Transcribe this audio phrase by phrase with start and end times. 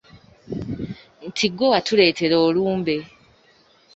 [1.27, 2.95] Nti ggwe watuleetera olumbe.